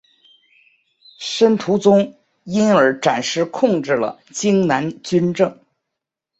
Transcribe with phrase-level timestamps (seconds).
[1.19, 5.59] 申屠琮因而暂时控制了荆南军政。